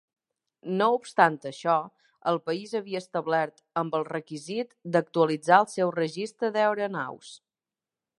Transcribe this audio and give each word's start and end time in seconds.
No 0.77 0.85
obstant 0.99 1.35
això, 1.49 1.75
el 2.31 2.39
país 2.47 2.73
havia 2.79 3.01
complert 3.17 3.61
amb 3.81 3.97
el 3.99 4.07
requisit 4.09 4.73
d'actualitzar 4.97 5.61
el 5.65 5.69
seu 5.75 5.93
registre 6.01 6.51
d'aeronaus. 6.57 7.31